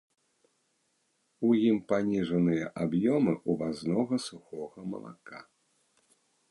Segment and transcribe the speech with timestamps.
[1.49, 5.39] У ім паніжаныя аб'ёмы ўвазнога сухога малака.